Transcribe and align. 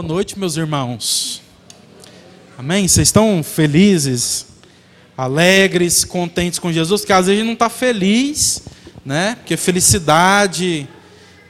Boa 0.00 0.14
noite, 0.14 0.38
meus 0.38 0.56
irmãos. 0.56 1.42
Amém? 2.56 2.88
Vocês 2.88 3.08
estão 3.08 3.42
felizes, 3.42 4.46
alegres, 5.14 6.06
contentes 6.06 6.58
com 6.58 6.72
Jesus? 6.72 7.02
Porque 7.02 7.12
às 7.12 7.26
vezes 7.26 7.32
a 7.32 7.36
gente 7.36 7.46
não 7.46 7.52
está 7.52 7.68
feliz, 7.68 8.62
né? 9.04 9.34
Porque 9.34 9.58
felicidade 9.58 10.88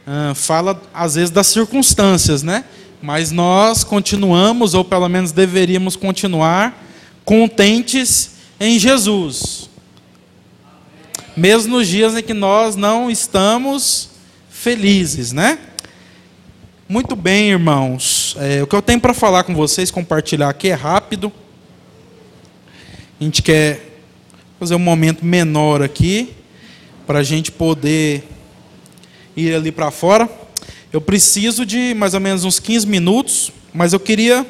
ah, 0.04 0.32
fala 0.34 0.82
às 0.92 1.14
vezes 1.14 1.30
das 1.30 1.46
circunstâncias, 1.46 2.42
né? 2.42 2.64
Mas 3.00 3.30
nós 3.30 3.84
continuamos, 3.84 4.74
ou 4.74 4.84
pelo 4.84 5.08
menos 5.08 5.30
deveríamos 5.30 5.94
continuar, 5.94 6.84
contentes 7.24 8.32
em 8.58 8.80
Jesus. 8.80 9.70
Mesmo 11.36 11.76
nos 11.76 11.86
dias 11.86 12.16
em 12.16 12.22
que 12.24 12.34
nós 12.34 12.74
não 12.74 13.08
estamos 13.08 14.10
felizes, 14.50 15.30
né? 15.30 15.56
Muito 16.90 17.14
bem, 17.14 17.50
irmãos. 17.50 18.34
É, 18.40 18.64
o 18.64 18.66
que 18.66 18.74
eu 18.74 18.82
tenho 18.82 19.00
para 19.00 19.14
falar 19.14 19.44
com 19.44 19.54
vocês, 19.54 19.92
compartilhar 19.92 20.48
aqui 20.48 20.70
é 20.70 20.74
rápido. 20.74 21.32
A 23.20 23.22
gente 23.22 23.42
quer 23.42 24.00
fazer 24.58 24.74
um 24.74 24.80
momento 24.80 25.24
menor 25.24 25.82
aqui, 25.82 26.34
para 27.06 27.20
a 27.20 27.22
gente 27.22 27.52
poder 27.52 28.24
ir 29.36 29.54
ali 29.54 29.70
para 29.70 29.92
fora. 29.92 30.28
Eu 30.92 31.00
preciso 31.00 31.64
de 31.64 31.94
mais 31.94 32.12
ou 32.12 32.18
menos 32.18 32.42
uns 32.42 32.58
15 32.58 32.88
minutos, 32.88 33.52
mas 33.72 33.92
eu 33.92 34.00
queria 34.00 34.44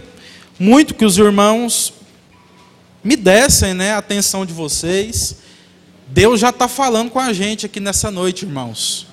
muito 0.58 0.94
que 0.94 1.05
os 1.05 1.18
irmãos 1.18 1.92
me 3.05 3.16
dessem 3.16 3.74
né, 3.74 3.92
a 3.92 3.98
atenção 3.98 4.46
de 4.46 4.55
vocês. 4.55 5.36
Deus 6.08 6.41
já 6.41 6.48
está 6.48 6.66
falando 6.66 7.11
com 7.11 7.20
a 7.20 7.34
gente 7.34 7.66
aqui 7.66 7.80
nessa 7.80 8.11
noite, 8.11 8.46
irmãos. 8.46 9.09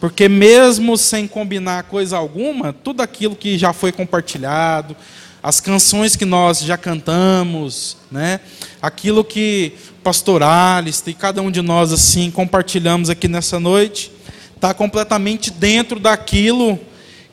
Porque 0.00 0.28
mesmo 0.28 0.96
sem 0.96 1.26
combinar 1.26 1.84
coisa 1.84 2.16
alguma, 2.16 2.72
tudo 2.72 3.00
aquilo 3.00 3.34
que 3.34 3.56
já 3.56 3.72
foi 3.72 3.92
compartilhado, 3.92 4.94
as 5.42 5.60
canções 5.60 6.16
que 6.16 6.24
nós 6.24 6.60
já 6.60 6.76
cantamos, 6.76 7.96
né? 8.10 8.40
Aquilo 8.82 9.24
que 9.24 9.72
pastor 10.02 10.42
Alice 10.42 11.02
e 11.06 11.14
cada 11.14 11.40
um 11.40 11.50
de 11.50 11.62
nós 11.62 11.92
assim 11.92 12.30
compartilhamos 12.30 13.08
aqui 13.08 13.26
nessa 13.26 13.58
noite, 13.58 14.12
está 14.54 14.74
completamente 14.74 15.50
dentro 15.50 15.98
daquilo 15.98 16.78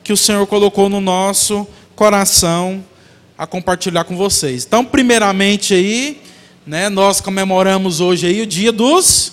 que 0.02 0.12
o 0.12 0.16
Senhor 0.16 0.46
colocou 0.46 0.88
no 0.88 1.00
nosso 1.00 1.66
coração 1.94 2.84
a 3.36 3.46
compartilhar 3.46 4.04
com 4.04 4.16
vocês. 4.16 4.64
Então, 4.64 4.84
primeiramente 4.84 5.74
aí, 5.74 6.20
né, 6.66 6.88
nós 6.88 7.20
comemoramos 7.20 8.00
hoje 8.00 8.26
aí 8.26 8.40
o 8.40 8.46
Dia 8.46 8.72
dos 8.72 9.32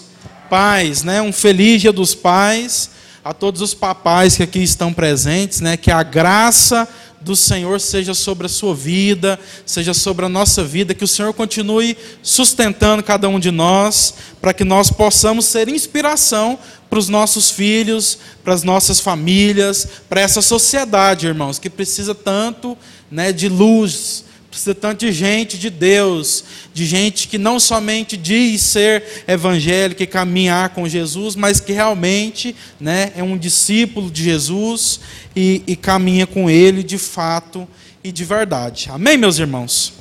Pais, 0.50 1.04
né? 1.04 1.22
Um 1.22 1.32
feliz 1.32 1.82
Dia 1.82 1.94
dos 1.94 2.14
Pais 2.14 2.90
a 3.24 3.34
todos 3.34 3.62
os 3.62 3.74
papais 3.74 4.36
que 4.36 4.44
aqui 4.44 4.60
estão 4.60 4.92
presentes, 4.92 5.62
né, 5.62 5.78
que 5.78 5.92
a 5.92 6.02
graça 6.02 6.88
do 7.22 7.36
Senhor 7.36 7.80
seja 7.80 8.16
sobre 8.16 8.48
a 8.48 8.50
sua 8.50 8.74
vida, 8.74 9.40
seja 9.64 9.94
sobre 9.94 10.26
a 10.26 10.30
nossa 10.30 10.64
vida, 10.64 10.96
que 10.96 11.04
o 11.04 11.08
Senhor 11.08 11.32
continue 11.34 11.96
sustentando 12.24 13.04
cada 13.04 13.30
um 13.30 13.40
de 13.40 13.52
nós, 13.52 14.16
para 14.42 14.54
que 14.54 14.64
nós 14.64 14.90
possamos 14.90 15.46
ser 15.46 15.70
inspiração 15.70 16.58
para 16.90 16.98
os 16.98 17.08
nossos 17.08 17.52
filhos, 17.52 18.18
para 18.44 18.56
as 18.56 18.64
nossas 18.64 19.00
famílias, 19.00 19.88
para 20.10 20.22
essa 20.22 20.42
sociedade, 20.42 21.28
irmãos, 21.28 21.60
que 21.60 21.70
precisa 21.70 22.16
tanto 22.16 22.76
né, 23.10 23.32
de 23.32 23.48
luz, 23.48 24.26
Precisa 24.51 24.75
tanto 24.75 25.06
de 25.06 25.13
gente 25.13 25.57
de 25.57 25.69
Deus, 25.69 26.44
de 26.73 26.85
gente 26.85 27.29
que 27.29 27.38
não 27.38 27.57
somente 27.57 28.17
diz 28.17 28.62
ser 28.62 29.23
evangélica 29.25 30.03
e 30.03 30.07
caminhar 30.07 30.72
com 30.72 30.89
Jesus, 30.89 31.38
mas 31.38 31.62
que 31.62 31.72
realmente 31.72 32.53
né, 32.78 33.13
é 33.16 33.23
um 33.23 33.38
discípulo 33.38 34.12
de 34.12 34.22
Jesus 34.22 35.00
e, 35.34 35.63
e 35.66 35.78
caminha 35.78 36.28
com 36.28 36.50
Ele 36.50 36.84
de 36.84 36.97
fato 36.97 37.66
e 38.03 38.12
de 38.12 38.25
verdade. 38.25 38.89
Amém, 38.91 39.17
meus 39.17 39.39
irmãos? 39.39 39.94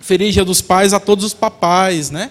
Feliz 0.00 0.34
Dia 0.34 0.44
dos 0.44 0.60
Pais 0.60 0.92
a 0.92 1.00
todos 1.00 1.24
os 1.24 1.32
papais, 1.32 2.10
né? 2.10 2.30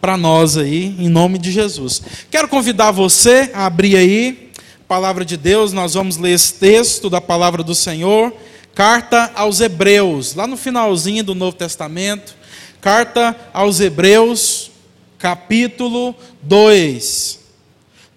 Para 0.00 0.16
nós 0.16 0.56
aí, 0.56 0.94
em 1.00 1.08
nome 1.08 1.36
de 1.36 1.50
Jesus. 1.50 2.00
Quero 2.30 2.46
convidar 2.46 2.92
você 2.92 3.50
a 3.52 3.66
abrir 3.66 3.96
aí, 3.96 4.52
palavra 4.86 5.24
de 5.24 5.36
Deus, 5.36 5.72
nós 5.72 5.94
vamos 5.94 6.16
ler 6.16 6.30
esse 6.30 6.54
texto 6.54 7.10
da 7.10 7.20
palavra 7.20 7.64
do 7.64 7.74
Senhor 7.74 8.32
Carta 8.76 9.32
aos 9.34 9.62
Hebreus, 9.62 10.34
lá 10.34 10.46
no 10.46 10.54
finalzinho 10.54 11.24
do 11.24 11.34
Novo 11.34 11.56
Testamento, 11.56 12.36
carta 12.78 13.34
aos 13.50 13.80
Hebreus, 13.80 14.70
capítulo 15.18 16.14
2. 16.42 17.40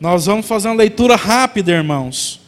Nós 0.01 0.25
vamos 0.25 0.45
fazer 0.45 0.67
uma 0.67 0.75
leitura 0.75 1.15
rápida, 1.15 1.71
irmãos, 1.71 2.41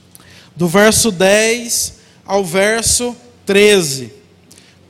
do 0.53 0.67
verso 0.67 1.09
10 1.09 1.99
ao 2.25 2.43
verso 2.43 3.15
13. 3.45 4.11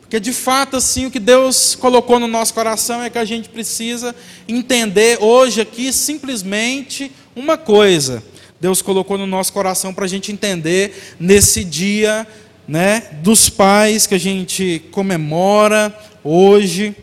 Porque 0.01 0.19
de 0.19 0.33
fato, 0.33 0.77
assim, 0.77 1.05
o 1.05 1.11
que 1.11 1.19
Deus 1.19 1.75
colocou 1.75 2.19
no 2.19 2.27
nosso 2.27 2.55
coração 2.55 3.03
é 3.03 3.09
que 3.11 3.19
a 3.19 3.25
gente 3.25 3.49
precisa 3.49 4.15
entender 4.47 5.19
hoje 5.21 5.61
aqui 5.61 5.93
simplesmente 5.93 7.11
uma 7.35 7.55
coisa. 7.55 8.23
Deus 8.59 8.81
colocou 8.81 9.15
no 9.15 9.27
nosso 9.27 9.53
coração 9.53 9.93
para 9.93 10.05
a 10.05 10.07
gente 10.07 10.31
entender 10.31 11.15
nesse 11.19 11.63
dia 11.63 12.27
né, 12.71 13.03
dos 13.21 13.49
pais 13.49 14.07
que 14.07 14.15
a 14.15 14.17
gente 14.17 14.81
comemora 14.91 15.93
hoje. 16.23 16.95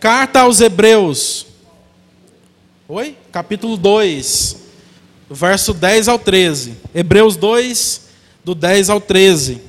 Carta 0.00 0.40
aos 0.40 0.60
Hebreus. 0.60 1.46
Oi? 2.88 3.16
Capítulo 3.30 3.76
2, 3.76 4.56
verso 5.30 5.72
10 5.72 6.08
ao 6.08 6.18
13. 6.18 6.74
Hebreus 6.92 7.36
2, 7.36 8.08
do 8.44 8.56
10 8.56 8.90
ao 8.90 9.00
13. 9.00 9.62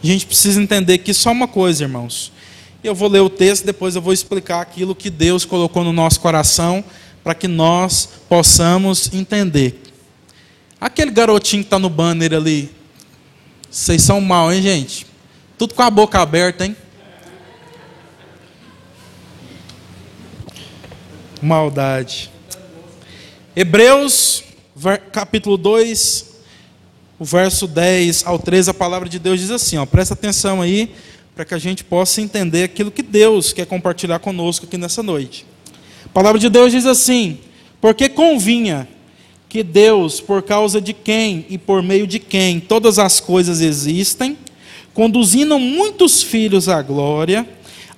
A 0.00 0.06
gente 0.06 0.24
precisa 0.24 0.62
entender 0.62 0.98
que 0.98 1.12
só 1.12 1.32
uma 1.32 1.48
coisa, 1.48 1.82
irmãos. 1.82 2.30
Eu 2.84 2.94
vou 2.94 3.08
ler 3.08 3.22
o 3.22 3.28
texto, 3.28 3.64
depois 3.64 3.96
eu 3.96 4.02
vou 4.02 4.12
explicar 4.12 4.60
aquilo 4.60 4.94
que 4.94 5.10
Deus 5.10 5.44
colocou 5.44 5.82
no 5.82 5.92
nosso 5.92 6.20
coração 6.20 6.84
para 7.24 7.34
que 7.34 7.48
nós 7.48 8.06
possamos 8.28 9.12
entender. 9.14 9.82
Aquele 10.78 11.10
garotinho 11.10 11.62
que 11.62 11.68
está 11.68 11.78
no 11.78 11.88
banner 11.88 12.34
ali, 12.34 12.70
vocês 13.70 14.02
são 14.02 14.20
mal, 14.20 14.52
hein, 14.52 14.60
gente? 14.60 15.06
Tudo 15.56 15.72
com 15.72 15.82
a 15.82 15.90
boca 15.90 16.20
aberta, 16.20 16.66
hein? 16.66 16.76
Maldade. 21.40 22.30
Hebreus, 23.56 24.44
capítulo 25.10 25.56
2, 25.56 26.34
o 27.18 27.24
verso 27.24 27.66
10 27.66 28.26
ao 28.26 28.38
13, 28.38 28.70
a 28.70 28.74
palavra 28.74 29.08
de 29.08 29.18
Deus 29.18 29.40
diz 29.40 29.50
assim: 29.50 29.78
ó, 29.78 29.86
presta 29.86 30.12
atenção 30.12 30.60
aí, 30.60 30.94
para 31.34 31.44
que 31.44 31.54
a 31.54 31.58
gente 31.58 31.82
possa 31.82 32.20
entender 32.20 32.64
aquilo 32.64 32.90
que 32.90 33.02
Deus 33.02 33.52
quer 33.52 33.66
compartilhar 33.66 34.18
conosco 34.18 34.66
aqui 34.66 34.76
nessa 34.76 35.02
noite. 35.02 35.46
A 36.14 36.22
palavra 36.22 36.38
de 36.38 36.48
Deus 36.48 36.70
diz 36.70 36.86
assim: 36.86 37.40
Porque 37.80 38.08
convinha 38.08 38.86
que 39.48 39.64
Deus, 39.64 40.20
por 40.20 40.44
causa 40.44 40.80
de 40.80 40.92
quem 40.92 41.44
e 41.50 41.58
por 41.58 41.82
meio 41.82 42.06
de 42.06 42.20
quem 42.20 42.60
todas 42.60 43.00
as 43.00 43.18
coisas 43.18 43.60
existem, 43.60 44.38
conduzindo 44.94 45.58
muitos 45.58 46.22
filhos 46.22 46.68
à 46.68 46.80
glória, 46.82 47.44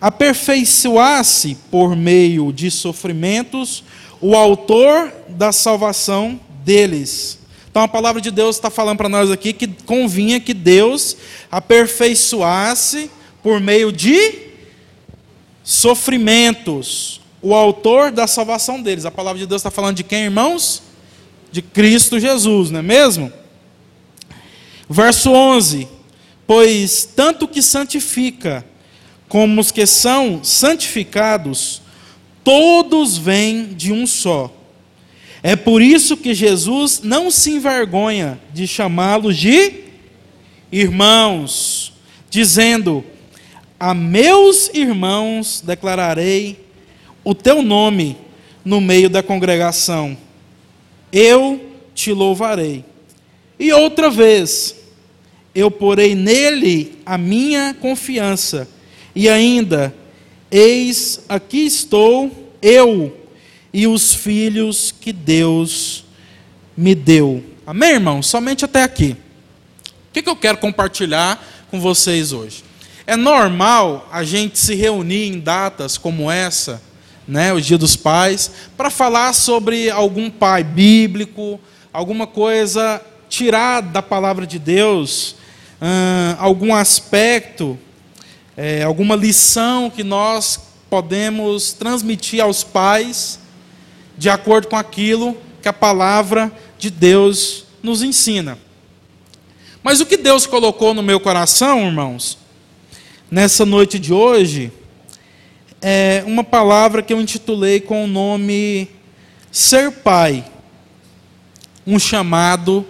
aperfeiçoasse 0.00 1.58
por 1.70 1.94
meio 1.94 2.54
de 2.54 2.70
sofrimentos 2.70 3.84
o 4.18 4.34
autor 4.34 5.12
da 5.28 5.52
salvação 5.52 6.40
deles. 6.64 7.38
Então 7.70 7.82
a 7.82 7.88
palavra 7.88 8.22
de 8.22 8.30
Deus 8.30 8.56
está 8.56 8.70
falando 8.70 8.96
para 8.96 9.10
nós 9.10 9.30
aqui 9.30 9.52
que 9.52 9.66
convinha 9.84 10.40
que 10.40 10.54
Deus 10.54 11.18
aperfeiçoasse 11.52 13.10
por 13.42 13.60
meio 13.60 13.92
de 13.92 14.38
sofrimentos 15.62 17.20
o 17.40 17.54
autor 17.54 18.10
da 18.10 18.26
salvação 18.26 18.80
deles. 18.80 19.04
A 19.04 19.10
palavra 19.10 19.38
de 19.38 19.46
Deus 19.46 19.60
está 19.60 19.70
falando 19.70 19.96
de 19.96 20.04
quem, 20.04 20.24
irmãos? 20.24 20.82
De 21.52 21.62
Cristo 21.62 22.18
Jesus, 22.18 22.70
não 22.70 22.80
é 22.80 22.82
mesmo? 22.82 23.32
Verso 24.88 25.30
11: 25.30 25.88
Pois 26.46 27.08
tanto 27.16 27.48
que 27.48 27.62
santifica, 27.62 28.64
como 29.28 29.60
os 29.60 29.70
que 29.70 29.86
são 29.86 30.42
santificados, 30.42 31.82
todos 32.44 33.18
vêm 33.18 33.74
de 33.74 33.92
um 33.92 34.06
só. 34.06 34.52
É 35.42 35.54
por 35.54 35.82
isso 35.82 36.16
que 36.16 36.34
Jesus 36.34 37.00
não 37.02 37.30
se 37.30 37.52
envergonha 37.52 38.40
de 38.52 38.66
chamá-los 38.66 39.36
de 39.36 39.84
irmãos, 40.70 41.92
dizendo: 42.30 43.04
A 43.78 43.94
meus 43.94 44.68
irmãos 44.72 45.62
declararei 45.64 46.65
o 47.26 47.34
teu 47.34 47.60
nome 47.60 48.16
no 48.64 48.80
meio 48.80 49.10
da 49.10 49.20
congregação. 49.20 50.16
Eu 51.10 51.72
te 51.92 52.12
louvarei. 52.12 52.84
E 53.58 53.72
outra 53.72 54.08
vez, 54.08 54.76
eu 55.52 55.68
porei 55.68 56.14
nele 56.14 56.96
a 57.04 57.18
minha 57.18 57.74
confiança. 57.74 58.68
E 59.12 59.28
ainda, 59.28 59.92
eis 60.48 61.24
aqui 61.28 61.66
estou 61.66 62.30
eu 62.62 63.16
e 63.72 63.88
os 63.88 64.14
filhos 64.14 64.92
que 64.92 65.12
Deus 65.12 66.04
me 66.76 66.94
deu. 66.94 67.42
Amém, 67.66 67.94
irmão? 67.94 68.22
Somente 68.22 68.64
até 68.64 68.84
aqui. 68.84 69.16
O 70.10 70.12
que, 70.12 70.22
que 70.22 70.30
eu 70.30 70.36
quero 70.36 70.58
compartilhar 70.58 71.44
com 71.72 71.80
vocês 71.80 72.32
hoje? 72.32 72.62
É 73.04 73.16
normal 73.16 74.08
a 74.12 74.22
gente 74.22 74.60
se 74.60 74.76
reunir 74.76 75.26
em 75.26 75.40
datas 75.40 75.98
como 75.98 76.30
essa, 76.30 76.80
né, 77.26 77.52
o 77.52 77.60
Dia 77.60 77.76
dos 77.76 77.96
Pais, 77.96 78.50
para 78.76 78.90
falar 78.90 79.32
sobre 79.32 79.90
algum 79.90 80.30
pai 80.30 80.62
bíblico, 80.62 81.60
alguma 81.92 82.26
coisa 82.26 83.02
tirada 83.28 83.88
da 83.88 84.02
palavra 84.02 84.46
de 84.46 84.58
Deus, 84.58 85.36
hum, 85.80 86.36
algum 86.38 86.74
aspecto, 86.74 87.78
é, 88.56 88.82
alguma 88.82 89.16
lição 89.16 89.90
que 89.90 90.04
nós 90.04 90.60
podemos 90.88 91.72
transmitir 91.72 92.40
aos 92.40 92.62
pais 92.62 93.40
de 94.16 94.30
acordo 94.30 94.68
com 94.68 94.76
aquilo 94.76 95.36
que 95.60 95.68
a 95.68 95.72
palavra 95.72 96.50
de 96.78 96.90
Deus 96.90 97.64
nos 97.82 98.02
ensina. 98.02 98.58
Mas 99.82 100.00
o 100.00 100.06
que 100.06 100.16
Deus 100.16 100.46
colocou 100.46 100.94
no 100.94 101.02
meu 101.02 101.20
coração, 101.20 101.86
irmãos, 101.86 102.38
nessa 103.30 103.66
noite 103.66 103.98
de 103.98 104.12
hoje, 104.12 104.72
é 105.88 106.24
uma 106.26 106.42
palavra 106.42 107.00
que 107.00 107.12
eu 107.12 107.20
intitulei 107.20 107.78
com 107.78 108.02
o 108.02 108.08
nome 108.08 108.90
Ser 109.52 109.92
Pai, 109.92 110.44
um 111.86 111.96
chamado 111.96 112.84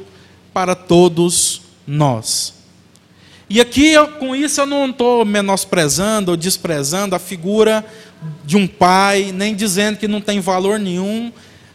para 0.51 0.75
todos 0.75 1.61
nós. 1.87 2.55
E 3.51 3.61
aqui, 3.61 3.93
com 4.19 4.35
isso, 4.35 4.63
eu 4.63 4.67
não 4.67 4.89
estou 4.89 5.27
menosprezando 5.27 6.31
ou 6.31 6.39
desprezando 6.39 7.15
a 7.15 7.19
figura 7.19 7.85
de 8.47 8.57
um 8.57 8.67
pai, 8.67 9.31
nem 9.31 9.55
dizendo 9.55 9.99
que 9.99 10.09
não 10.09 10.23
tem 10.23 10.41
valor 10.41 10.79
nenhum 10.79 11.31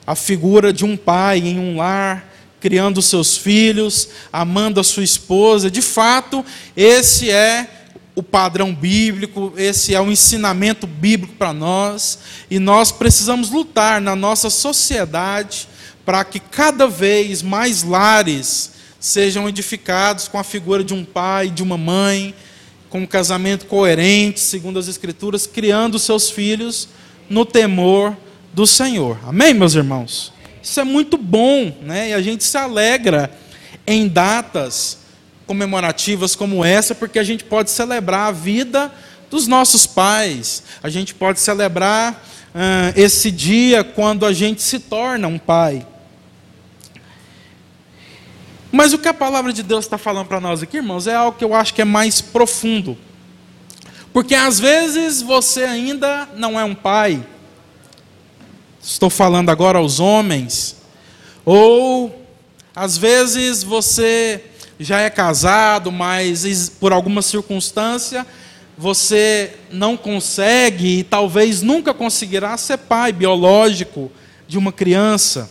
a 0.07 0.15
figura 0.15 0.73
de 0.73 0.83
um 0.83 0.97
pai 0.97 1.37
em 1.37 1.59
um 1.59 1.77
lar, 1.77 2.33
criando 2.59 2.99
seus 2.99 3.37
filhos, 3.37 4.09
amando 4.33 4.79
a 4.79 4.83
sua 4.83 5.03
esposa. 5.03 5.69
De 5.69 5.83
fato, 5.83 6.43
esse 6.75 7.29
é 7.29 7.80
o 8.15 8.21
padrão 8.21 8.73
bíblico, 8.73 9.53
esse 9.55 9.95
é 9.95 10.01
o 10.01 10.11
ensinamento 10.11 10.85
bíblico 10.85 11.33
para 11.35 11.53
nós, 11.53 12.19
e 12.49 12.59
nós 12.59 12.91
precisamos 12.91 13.49
lutar 13.49 14.01
na 14.01 14.15
nossa 14.15 14.49
sociedade 14.49 15.67
para 16.05 16.23
que 16.23 16.39
cada 16.39 16.87
vez 16.87 17.41
mais 17.41 17.83
lares 17.83 18.71
sejam 18.99 19.47
edificados 19.47 20.27
com 20.27 20.37
a 20.37 20.43
figura 20.43 20.83
de 20.83 20.93
um 20.93 21.05
pai, 21.05 21.49
de 21.49 21.63
uma 21.63 21.77
mãe, 21.77 22.35
com 22.89 22.99
um 22.99 23.07
casamento 23.07 23.65
coerente, 23.65 24.39
segundo 24.39 24.77
as 24.77 24.87
Escrituras, 24.87 25.47
criando 25.47 25.97
seus 25.97 26.29
filhos 26.29 26.89
no 27.29 27.45
temor 27.45 28.15
do 28.53 28.67
Senhor. 28.67 29.17
Amém, 29.25 29.53
meus 29.53 29.73
irmãos? 29.73 30.33
Isso 30.61 30.79
é 30.79 30.83
muito 30.83 31.17
bom, 31.17 31.75
né? 31.81 32.09
E 32.09 32.13
a 32.13 32.21
gente 32.21 32.43
se 32.43 32.57
alegra 32.57 33.31
em 33.87 34.07
datas 34.07 34.99
comemorativas 35.51 36.33
como 36.33 36.63
essa, 36.63 36.95
porque 36.95 37.19
a 37.19 37.23
gente 37.25 37.43
pode 37.43 37.69
celebrar 37.69 38.29
a 38.29 38.31
vida 38.31 38.89
dos 39.29 39.47
nossos 39.47 39.85
pais, 39.85 40.63
a 40.81 40.87
gente 40.87 41.13
pode 41.13 41.41
celebrar 41.41 42.23
uh, 42.55 42.97
esse 42.97 43.29
dia 43.29 43.83
quando 43.83 44.25
a 44.25 44.31
gente 44.31 44.61
se 44.61 44.79
torna 44.79 45.27
um 45.27 45.37
pai. 45.37 45.85
Mas 48.71 48.93
o 48.93 48.97
que 48.97 49.09
a 49.09 49.13
palavra 49.13 49.51
de 49.51 49.61
Deus 49.61 49.83
está 49.83 49.97
falando 49.97 50.27
para 50.27 50.39
nós 50.39 50.63
aqui, 50.63 50.77
irmãos, 50.77 51.05
é 51.05 51.15
algo 51.15 51.37
que 51.37 51.43
eu 51.43 51.53
acho 51.53 51.73
que 51.73 51.81
é 51.81 51.85
mais 51.85 52.21
profundo. 52.21 52.97
Porque 54.13 54.33
às 54.33 54.57
vezes 54.57 55.21
você 55.21 55.65
ainda 55.65 56.29
não 56.33 56.57
é 56.57 56.63
um 56.63 56.73
pai, 56.75 57.21
estou 58.81 59.09
falando 59.09 59.49
agora 59.49 59.79
aos 59.79 59.99
homens, 59.99 60.77
ou 61.43 62.25
às 62.73 62.97
vezes 62.97 63.63
você 63.63 64.45
já 64.83 64.99
é 64.99 65.09
casado, 65.09 65.91
mas 65.91 66.69
por 66.79 66.91
alguma 66.91 67.21
circunstância 67.21 68.25
você 68.77 69.53
não 69.71 69.95
consegue 69.95 70.99
e 70.99 71.03
talvez 71.03 71.61
nunca 71.61 71.93
conseguirá 71.93 72.57
ser 72.57 72.77
pai 72.77 73.11
biológico 73.11 74.11
de 74.47 74.57
uma 74.57 74.71
criança. 74.71 75.49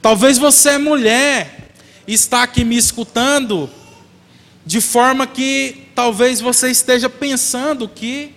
Talvez 0.00 0.38
você 0.38 0.70
é 0.70 0.78
mulher 0.78 1.72
e 2.06 2.14
está 2.14 2.44
aqui 2.44 2.64
me 2.64 2.76
escutando 2.76 3.68
de 4.64 4.80
forma 4.80 5.26
que 5.26 5.88
talvez 5.94 6.40
você 6.40 6.70
esteja 6.70 7.10
pensando 7.10 7.88
que 7.88 8.32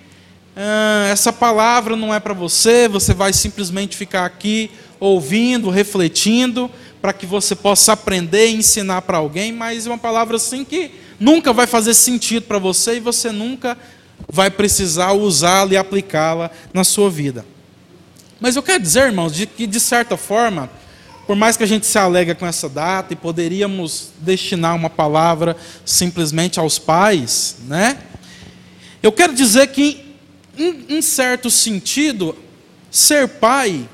ah, 0.55 1.07
essa 1.11 1.31
palavra 1.31 1.95
não 1.95 2.13
é 2.13 2.19
para 2.19 2.33
você, 2.33 2.87
você 2.87 3.13
vai 3.13 3.31
simplesmente 3.31 3.95
ficar 3.95 4.25
aqui 4.25 4.71
ouvindo, 4.99 5.69
refletindo, 5.69 6.69
para 7.01 7.13
que 7.13 7.25
você 7.25 7.55
possa 7.55 7.93
aprender 7.93 8.49
e 8.49 8.55
ensinar 8.55 9.01
para 9.01 9.17
alguém, 9.17 9.51
mas 9.51 9.87
é 9.87 9.89
uma 9.89 9.97
palavra 9.97 10.37
assim 10.37 10.63
que 10.63 10.91
nunca 11.19 11.51
vai 11.51 11.65
fazer 11.65 11.93
sentido 11.93 12.43
para 12.43 12.59
você 12.59 12.97
e 12.97 12.99
você 12.99 13.31
nunca 13.31 13.77
vai 14.31 14.51
precisar 14.51 15.13
usá-la 15.13 15.73
e 15.73 15.77
aplicá-la 15.77 16.51
na 16.73 16.83
sua 16.83 17.09
vida. 17.09 17.45
Mas 18.39 18.55
eu 18.55 18.63
quero 18.63 18.81
dizer, 18.81 19.07
irmãos, 19.07 19.33
de 19.33 19.47
que 19.47 19.65
de 19.65 19.79
certa 19.79 20.15
forma, 20.15 20.69
por 21.25 21.35
mais 21.35 21.57
que 21.57 21.63
a 21.63 21.67
gente 21.67 21.85
se 21.87 21.97
alega 21.97 22.35
com 22.35 22.45
essa 22.45 22.69
data 22.69 23.13
e 23.13 23.15
poderíamos 23.15 24.09
destinar 24.19 24.75
uma 24.75 24.89
palavra 24.89 25.57
simplesmente 25.83 26.59
aos 26.59 26.77
pais, 26.77 27.57
né? 27.67 27.97
Eu 29.01 29.11
quero 29.11 29.33
dizer 29.33 29.67
que 29.67 30.15
em, 30.57 30.97
em 30.97 31.01
certo 31.01 31.49
sentido, 31.49 32.37
ser 32.91 33.27
pai 33.27 33.87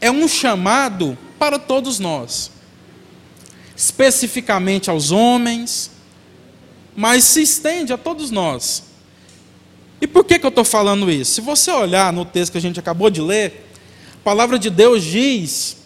é 0.00 0.10
um 0.10 0.28
chamado 0.28 1.18
para 1.38 1.58
todos 1.58 1.98
nós, 1.98 2.50
especificamente 3.76 4.90
aos 4.90 5.10
homens, 5.10 5.90
mas 6.96 7.24
se 7.24 7.42
estende 7.42 7.92
a 7.92 7.98
todos 7.98 8.30
nós. 8.30 8.84
E 10.00 10.06
por 10.06 10.24
que, 10.24 10.38
que 10.38 10.46
eu 10.46 10.50
estou 10.50 10.64
falando 10.64 11.10
isso? 11.10 11.32
Se 11.32 11.40
você 11.40 11.70
olhar 11.70 12.12
no 12.12 12.24
texto 12.24 12.52
que 12.52 12.58
a 12.58 12.60
gente 12.60 12.78
acabou 12.78 13.10
de 13.10 13.20
ler, 13.20 13.66
a 14.14 14.24
palavra 14.24 14.58
de 14.58 14.70
Deus 14.70 15.02
diz, 15.02 15.76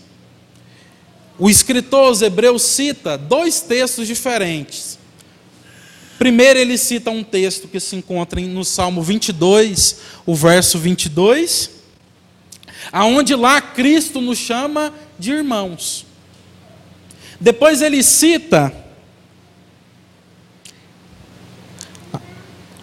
o 1.39 1.49
escritor 1.49 2.07
aos 2.07 2.21
Hebreus 2.21 2.63
cita 2.63 3.17
dois 3.17 3.61
textos 3.61 4.07
diferentes. 4.07 4.99
Primeiro, 6.19 6.59
ele 6.59 6.77
cita 6.77 7.13
um 7.13 7.23
texto 7.23 7.69
que 7.69 7.79
se 7.79 7.95
encontra 7.95 8.41
no 8.41 8.65
Salmo 8.65 9.01
22, 9.03 10.01
o 10.27 10.35
verso 10.35 10.77
22, 10.81 11.71
aonde 12.91 13.37
lá 13.37 13.61
Cristo 13.61 14.21
nos 14.21 14.37
chama 14.37 14.93
de 15.19 15.33
irmãos. 15.33 16.07
Depois 17.41 17.83
ele 17.83 18.03
cita 18.03 18.73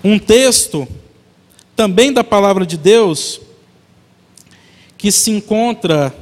um 0.04 0.20
texto 0.20 0.88
também 1.76 2.14
da 2.14 2.24
palavra 2.24 2.66
de 2.66 2.78
Deus 2.78 3.42
que 4.98 5.12
se 5.12 5.32
encontra 5.32 6.16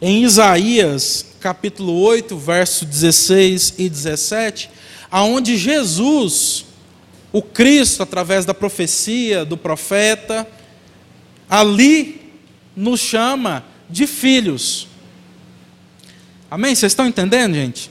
em 0.00 0.24
Isaías, 0.24 1.26
capítulo 1.38 2.00
8, 2.00 2.36
verso 2.36 2.84
16 2.84 3.74
e 3.78 3.88
17, 3.88 4.70
aonde 5.10 5.56
Jesus, 5.56 6.64
o 7.32 7.42
Cristo, 7.42 8.02
através 8.02 8.44
da 8.44 8.54
profecia 8.54 9.44
do 9.44 9.56
profeta, 9.56 10.46
ali 11.48 12.32
nos 12.74 13.00
chama 13.00 13.64
de 13.90 14.06
filhos. 14.06 14.86
Amém? 16.50 16.74
Vocês 16.74 16.92
estão 16.92 17.06
entendendo, 17.06 17.54
gente? 17.54 17.90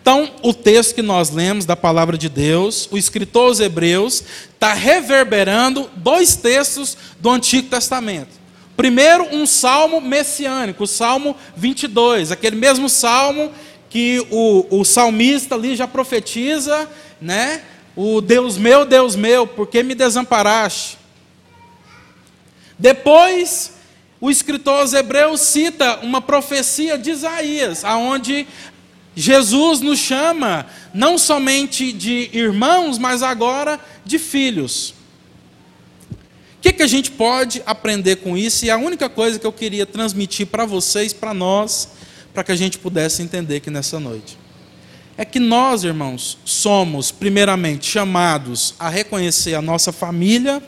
Então, 0.00 0.30
o 0.42 0.54
texto 0.54 0.94
que 0.94 1.02
nós 1.02 1.30
lemos 1.30 1.66
da 1.66 1.76
palavra 1.76 2.16
de 2.16 2.28
Deus, 2.28 2.88
o 2.90 2.96
escritor 2.96 3.48
aos 3.48 3.60
Hebreus, 3.60 4.24
está 4.54 4.72
reverberando 4.72 5.90
dois 5.96 6.36
textos 6.36 6.96
do 7.18 7.30
Antigo 7.30 7.68
Testamento. 7.68 8.40
Primeiro, 8.76 9.24
um 9.34 9.44
salmo 9.44 10.00
messiânico, 10.00 10.84
o 10.84 10.86
Salmo 10.86 11.36
22, 11.54 12.32
aquele 12.32 12.56
mesmo 12.56 12.88
salmo 12.88 13.52
que 13.90 14.26
o, 14.30 14.66
o 14.70 14.84
salmista 14.84 15.54
ali 15.54 15.76
já 15.76 15.86
profetiza, 15.86 16.88
né? 17.20 17.62
O 17.94 18.22
Deus 18.22 18.56
meu, 18.56 18.86
Deus 18.86 19.16
meu, 19.16 19.46
por 19.46 19.66
que 19.66 19.82
me 19.82 19.94
desamparaste? 19.94 20.96
Depois, 22.78 23.72
o 24.20 24.30
escritor 24.30 24.80
aos 24.80 24.92
Hebreus 24.92 25.40
cita 25.40 26.00
uma 26.02 26.20
profecia 26.20 26.98
de 26.98 27.10
Isaías, 27.10 27.84
aonde 27.84 28.46
Jesus 29.16 29.80
nos 29.80 29.98
chama 29.98 30.66
não 30.92 31.16
somente 31.16 31.92
de 31.92 32.28
irmãos, 32.32 32.98
mas 32.98 33.22
agora 33.22 33.80
de 34.04 34.18
filhos. 34.18 34.94
O 36.58 36.62
que, 36.62 36.72
que 36.74 36.82
a 36.82 36.86
gente 36.86 37.10
pode 37.10 37.62
aprender 37.64 38.16
com 38.16 38.36
isso? 38.36 38.66
E 38.66 38.70
a 38.70 38.76
única 38.76 39.08
coisa 39.08 39.38
que 39.38 39.46
eu 39.46 39.52
queria 39.52 39.86
transmitir 39.86 40.46
para 40.46 40.66
vocês, 40.66 41.12
para 41.14 41.32
nós, 41.32 41.88
para 42.34 42.44
que 42.44 42.52
a 42.52 42.56
gente 42.56 42.78
pudesse 42.78 43.22
entender 43.22 43.56
aqui 43.56 43.70
nessa 43.70 43.98
noite. 43.98 44.38
É 45.16 45.24
que 45.24 45.40
nós, 45.40 45.84
irmãos, 45.84 46.38
somos, 46.44 47.10
primeiramente, 47.10 47.86
chamados 47.86 48.74
a 48.78 48.90
reconhecer 48.90 49.54
a 49.54 49.62
nossa 49.62 49.90
família 49.92 50.62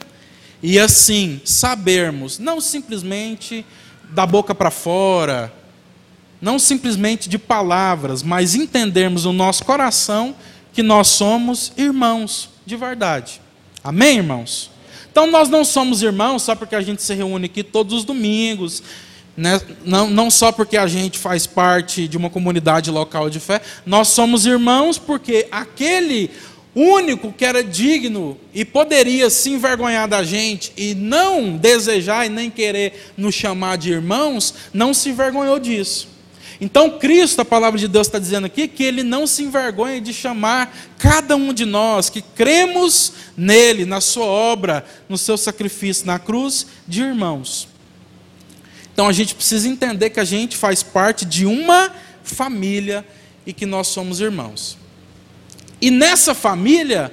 e, 0.63 0.79
assim, 0.79 1.41
sabermos, 1.45 2.39
não 2.39 2.61
simplesmente 2.61 3.67
da 4.11 4.25
boca 4.25 4.55
para 4.55 4.71
fora, 4.71 5.53
não 6.41 6.59
simplesmente 6.59 7.29
de 7.29 7.39
palavras, 7.39 8.23
mas 8.23 8.55
entendermos 8.55 9.25
no 9.25 9.33
nosso 9.33 9.65
coração 9.65 10.35
que 10.73 10.83
nós 10.83 11.09
somos 11.09 11.73
irmãos 11.77 12.51
de 12.65 12.77
verdade. 12.77 13.41
Amém, 13.83 14.19
irmãos? 14.19 14.71
Então 15.11 15.31
nós 15.31 15.49
não 15.49 15.65
somos 15.65 16.03
irmãos 16.03 16.43
só 16.43 16.55
porque 16.55 16.75
a 16.75 16.81
gente 16.81 17.03
se 17.03 17.13
reúne 17.15 17.47
aqui 17.47 17.63
todos 17.63 17.93
os 17.95 18.05
domingos, 18.05 18.83
né? 19.37 19.61
não, 19.85 20.09
não 20.09 20.31
só 20.31 20.51
porque 20.51 20.77
a 20.77 20.87
gente 20.87 21.19
faz 21.19 21.47
parte 21.47 22.09
de 22.09 22.17
uma 22.17 22.31
comunidade 22.31 22.91
local 22.91 23.29
de 23.29 23.39
fé, 23.39 23.61
nós 23.85 24.09
somos 24.09 24.47
irmãos 24.47 24.99
porque 24.99 25.49
aquele 25.51 26.31
único 26.75 27.33
que 27.33 27.45
era 27.45 27.63
digno 27.63 28.39
e 28.55 28.65
poderia 28.65 29.29
se 29.29 29.51
envergonhar 29.51 30.09
da 30.09 30.23
gente 30.23 30.73
e 30.77 30.95
não 30.95 31.57
desejar 31.57 32.27
e 32.27 32.31
nem 32.31 32.51
querer 32.51 33.13
nos 33.17 33.35
chamar 33.35 33.77
de 33.77 33.91
irmãos, 33.93 34.55
não 34.73 34.95
se 34.95 35.11
envergonhou 35.11 35.59
disso. 35.59 36.09
Então, 36.61 36.99
Cristo, 36.99 37.41
a 37.41 37.45
palavra 37.45 37.79
de 37.79 37.89
Deus 37.89 38.07
está 38.07 38.21
dizendo 38.21 38.47
aqui, 38.47 38.69
que 38.69 38.85
Ele 38.85 39.03
não 39.03 39.27
se 39.27 39.43
envergonha 39.43 40.01
de 40.01 40.15
chamar 40.15 40.73
cada 40.97 41.35
um 41.35 41.53
de 41.53 41.65
nós 41.65 42.09
que 42.09 42.23
cremos 42.23 43.13
nele, 43.37 43.85
na 43.85 44.01
Sua 44.01 44.27
obra, 44.27 44.87
no 45.09 45.19
seu 45.19 45.37
sacrifício 45.37 46.07
na 46.07 46.21
cruz, 46.21 46.67
de 46.87 47.03
irmãos. 47.03 47.67
Então, 48.95 49.09
a 49.09 49.13
gente 49.13 49.35
precisa 49.35 49.69
entender 49.69 50.11
que 50.11 50.21
a 50.21 50.25
gente 50.25 50.57
faz 50.57 50.85
parte 50.85 51.25
de 51.25 51.45
uma 51.47 51.93
família 52.23 53.05
e 53.45 53.53
que 53.53 53.67
nós 53.67 53.89
somos 53.89 54.21
irmãos. 54.21 54.79
E 55.83 55.91
nessa 55.91 56.33
família, 56.33 57.13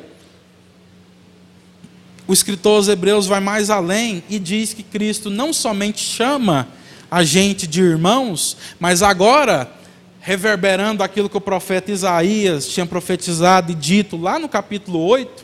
o 2.28 2.34
escritor 2.34 2.76
aos 2.76 2.88
Hebreus 2.88 3.26
vai 3.26 3.40
mais 3.40 3.72
além 3.72 4.24
e 4.30 4.38
diz 4.38 4.76
que 4.76 4.84
Cristo 4.84 5.32
não 5.32 5.52
somente 5.52 6.00
chama 6.02 6.68
a 7.10 7.24
gente 7.24 7.66
de 7.66 7.82
irmãos, 7.82 8.56
mas 8.80 9.02
agora, 9.02 9.74
reverberando 10.22 11.02
aquilo 11.02 11.28
que 11.28 11.36
o 11.36 11.42
profeta 11.42 11.92
Isaías 11.92 12.68
tinha 12.68 12.86
profetizado 12.86 13.72
e 13.72 13.76
dito 13.76 14.16
lá 14.16 14.38
no 14.38 14.48
capítulo 14.48 15.00
8, 15.00 15.44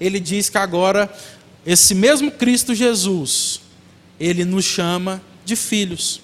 ele 0.00 0.18
diz 0.18 0.48
que 0.48 0.58
agora, 0.58 1.08
esse 1.64 1.94
mesmo 1.94 2.32
Cristo 2.32 2.74
Jesus, 2.74 3.60
ele 4.18 4.44
nos 4.44 4.64
chama 4.64 5.22
de 5.44 5.54
filhos. 5.54 6.20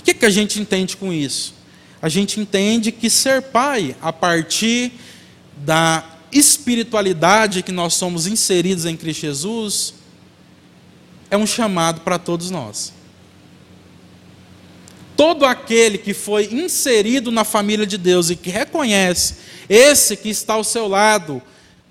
O 0.00 0.04
que, 0.04 0.14
que 0.14 0.24
a 0.24 0.30
gente 0.30 0.58
entende 0.58 0.96
com 0.96 1.12
isso? 1.12 1.57
A 2.00 2.08
gente 2.08 2.40
entende 2.40 2.92
que 2.92 3.10
ser 3.10 3.42
pai, 3.42 3.96
a 4.00 4.12
partir 4.12 4.92
da 5.56 6.04
espiritualidade 6.30 7.62
que 7.62 7.72
nós 7.72 7.94
somos 7.94 8.26
inseridos 8.26 8.84
em 8.84 8.96
Cristo 8.96 9.22
Jesus, 9.22 9.94
é 11.30 11.36
um 11.36 11.46
chamado 11.46 12.02
para 12.02 12.18
todos 12.18 12.50
nós. 12.50 12.92
Todo 15.16 15.44
aquele 15.44 15.98
que 15.98 16.14
foi 16.14 16.48
inserido 16.52 17.32
na 17.32 17.42
família 17.42 17.86
de 17.86 17.98
Deus 17.98 18.30
e 18.30 18.36
que 18.36 18.50
reconhece 18.50 19.34
esse 19.68 20.16
que 20.16 20.28
está 20.28 20.54
ao 20.54 20.62
seu 20.62 20.86
lado 20.86 21.42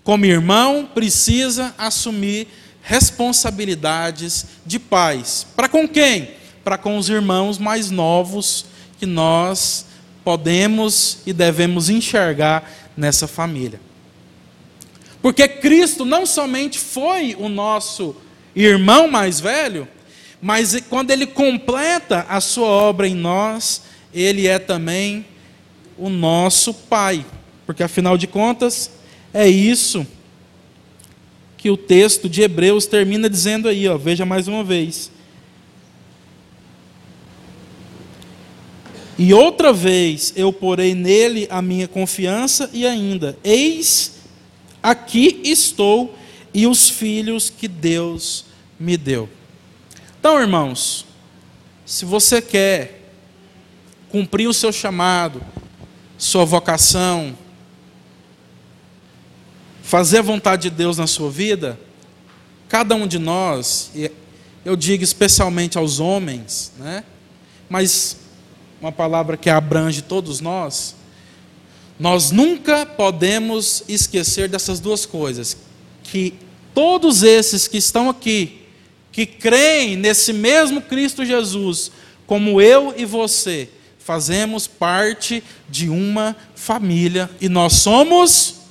como 0.08 0.26
irmão, 0.26 0.90
precisa 0.94 1.76
assumir 1.78 2.48
responsabilidades 2.82 4.46
de 4.66 4.80
pais. 4.80 5.46
Para 5.54 5.68
com 5.68 5.86
quem? 5.86 6.32
Para 6.64 6.78
com 6.78 6.98
os 6.98 7.10
irmãos 7.10 7.58
mais 7.58 7.92
novos 7.92 8.68
que 8.98 9.06
nós 9.06 9.87
podemos 10.28 11.20
e 11.26 11.32
devemos 11.32 11.90
enxergar 11.90 12.70
nessa 12.98 13.30
família. 13.30 13.80
Porque 15.22 15.48
Cristo 15.48 16.04
não 16.04 16.26
somente 16.26 16.78
foi 16.78 17.34
o 17.40 17.48
nosso 17.48 18.14
irmão 18.54 19.08
mais 19.08 19.40
velho, 19.40 19.88
mas 20.42 20.78
quando 20.90 21.12
ele 21.12 21.26
completa 21.26 22.26
a 22.28 22.42
sua 22.42 22.68
obra 22.68 23.08
em 23.08 23.16
nós, 23.16 23.84
ele 24.14 24.48
é 24.48 24.60
também 24.60 25.26
o 25.98 26.10
nosso 26.10 26.74
pai. 26.74 27.26
Porque 27.66 27.82
afinal 27.82 28.18
de 28.18 28.28
contas, 28.28 28.92
é 29.34 29.48
isso 29.48 30.06
que 31.56 31.70
o 31.70 31.78
texto 31.78 32.28
de 32.28 32.42
Hebreus 32.42 32.86
termina 32.86 33.30
dizendo 33.30 33.70
aí, 33.70 33.88
ó, 33.88 33.98
veja 33.98 34.26
mais 34.26 34.50
uma 34.50 34.62
vez. 34.62 35.10
E 39.18 39.34
outra 39.34 39.74
vez 39.74 40.32
eu 40.36 40.54
porei 40.54 40.94
nele 40.94 41.48
a 41.50 41.62
minha 41.62 41.88
confiança, 41.88 42.70
e 42.72 42.86
ainda, 42.86 43.38
eis 43.44 44.18
aqui 44.82 45.42
estou 45.44 46.16
e 46.54 46.68
os 46.68 46.90
filhos 46.90 47.50
que 47.50 47.68
Deus 47.68 48.46
me 48.80 48.96
deu. 48.96 49.28
Então, 50.20 50.40
irmãos, 50.40 51.06
se 51.86 52.06
você 52.06 52.42
quer 52.42 53.12
cumprir 54.10 54.48
o 54.48 54.54
seu 54.54 54.72
chamado, 54.72 55.42
sua 56.18 56.46
vocação, 56.46 57.36
fazer 59.82 60.20
a 60.20 60.22
vontade 60.22 60.70
de 60.70 60.76
Deus 60.76 60.98
na 60.98 61.08
sua 61.08 61.32
vida, 61.32 61.80
cada 62.68 62.94
um 62.94 63.08
de 63.08 63.18
nós, 63.18 63.92
eu 64.66 64.76
digo 64.76 65.04
especialmente 65.04 65.78
aos 65.78 66.00
homens, 66.00 66.74
né? 66.78 67.04
mas 67.70 68.18
uma 68.80 68.92
palavra 68.92 69.38
que 69.38 69.50
abrange 69.50 70.02
todos 70.02 70.40
nós, 70.40 70.96
nós 72.00 72.32
nunca 72.32 72.86
podemos 72.86 73.84
esquecer 73.88 74.48
dessas 74.48 74.80
duas 74.80 75.06
coisas: 75.06 75.58
que 76.04 76.34
todos 76.74 77.24
esses 77.24 77.68
que 77.68 77.78
estão 77.78 78.10
aqui, 78.10 78.62
que 79.12 79.26
creem 79.26 79.96
nesse 79.96 80.32
mesmo 80.32 80.82
Cristo 80.82 81.26
Jesus, 81.26 81.92
como 82.28 82.62
eu 82.62 82.94
e 82.96 83.04
você, 83.04 83.70
fazemos 83.98 84.68
parte 84.68 85.44
de 85.68 85.90
uma 85.90 86.36
família 86.56 87.30
e 87.42 87.50
nós 87.50 87.74
somos 87.74 88.62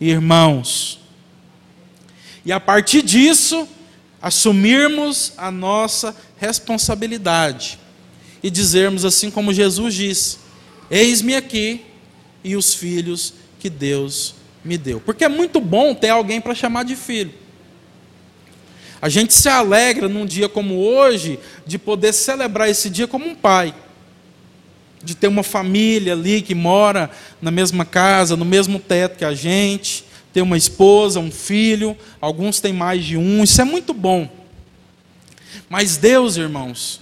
irmãos. 0.00 1.00
E 2.44 2.52
a 2.52 2.60
partir 2.60 3.02
disso, 3.02 3.68
assumirmos 4.22 5.32
a 5.36 5.50
nossa 5.50 6.16
responsabilidade 6.38 7.78
e 8.42 8.50
dizermos 8.50 9.04
assim 9.04 9.30
como 9.30 9.52
Jesus 9.52 9.94
disse: 9.94 10.38
Eis-me 10.90 11.36
aqui 11.36 11.82
e 12.42 12.56
os 12.56 12.74
filhos 12.74 13.34
que 13.58 13.68
Deus 13.68 14.34
me 14.64 14.78
deu. 14.78 15.00
Porque 15.00 15.24
é 15.24 15.28
muito 15.28 15.60
bom 15.60 15.94
ter 15.94 16.10
alguém 16.10 16.40
para 16.40 16.54
chamar 16.54 16.84
de 16.84 16.96
filho. 16.96 17.32
A 19.00 19.08
gente 19.08 19.32
se 19.32 19.48
alegra 19.48 20.08
num 20.08 20.26
dia 20.26 20.48
como 20.48 20.76
hoje 20.76 21.38
de 21.66 21.78
poder 21.78 22.12
celebrar 22.12 22.68
esse 22.68 22.90
dia 22.90 23.06
como 23.06 23.26
um 23.26 23.34
pai. 23.34 23.74
De 25.02 25.14
ter 25.14 25.28
uma 25.28 25.44
família 25.44 26.14
ali 26.14 26.42
que 26.42 26.54
mora 26.54 27.08
na 27.40 27.50
mesma 27.50 27.84
casa, 27.84 28.36
no 28.36 28.44
mesmo 28.44 28.80
teto 28.80 29.18
que 29.18 29.24
a 29.24 29.32
gente, 29.32 30.04
ter 30.32 30.42
uma 30.42 30.56
esposa, 30.56 31.20
um 31.20 31.30
filho, 31.30 31.96
alguns 32.20 32.60
têm 32.60 32.72
mais 32.72 33.04
de 33.04 33.16
um, 33.16 33.44
isso 33.44 33.60
é 33.60 33.64
muito 33.64 33.94
bom. 33.94 34.28
Mas 35.68 35.96
Deus, 35.96 36.36
irmãos, 36.36 37.00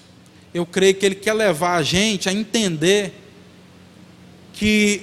eu 0.57 0.65
creio 0.65 0.95
que 0.95 1.05
Ele 1.05 1.15
quer 1.15 1.35
levar 1.35 1.77
a 1.77 1.83
gente 1.83 2.31
a 2.31 2.33
entender 2.33 3.13
que 4.55 5.03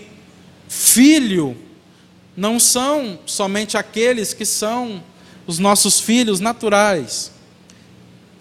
filho 0.68 1.56
não 2.36 2.60
são 2.60 3.20
somente 3.28 3.78
aqueles 3.78 4.34
que 4.34 4.46
são 4.46 5.04
os 5.46 5.60
nossos 5.60 6.00
filhos 6.00 6.40
naturais, 6.40 7.32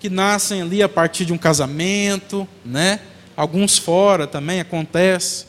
que 0.01 0.09
nascem 0.09 0.63
ali 0.63 0.83
a 0.83 0.89
partir 0.89 1.27
de 1.27 1.35
um 1.35 1.39
casamento, 1.39 2.49
né? 2.65 3.01
Alguns 3.37 3.77
fora 3.77 4.27
também 4.27 4.61
acontece. 4.61 5.45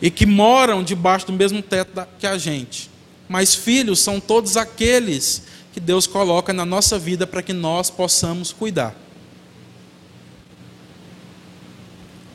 E 0.00 0.10
que 0.10 0.24
moram 0.24 0.82
debaixo 0.82 1.26
do 1.26 1.34
mesmo 1.34 1.60
teto 1.60 2.06
que 2.18 2.26
a 2.26 2.38
gente. 2.38 2.90
Mas 3.28 3.54
filhos 3.54 4.00
são 4.00 4.18
todos 4.18 4.56
aqueles 4.56 5.42
que 5.74 5.78
Deus 5.78 6.06
coloca 6.06 6.54
na 6.54 6.64
nossa 6.64 6.98
vida 6.98 7.26
para 7.26 7.42
que 7.42 7.52
nós 7.52 7.90
possamos 7.90 8.50
cuidar. 8.50 8.96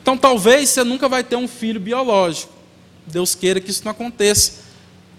Então 0.06 0.16
talvez 0.16 0.68
você 0.68 0.84
nunca 0.84 1.08
vai 1.08 1.24
ter 1.24 1.34
um 1.34 1.48
filho 1.48 1.80
biológico. 1.80 2.52
Deus 3.08 3.34
queira 3.34 3.60
que 3.60 3.72
isso 3.72 3.82
não 3.84 3.90
aconteça. 3.90 4.52